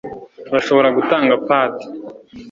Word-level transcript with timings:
turashobora 0.45 0.87
gutanga 0.97 1.33
pat 1.47 1.75